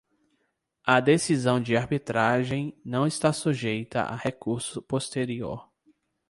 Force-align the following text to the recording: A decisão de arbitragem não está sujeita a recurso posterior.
A 0.83 0.99
decisão 0.99 1.61
de 1.61 1.77
arbitragem 1.77 2.75
não 2.83 3.05
está 3.05 3.31
sujeita 3.31 4.01
a 4.01 4.15
recurso 4.15 4.81
posterior. 4.81 5.69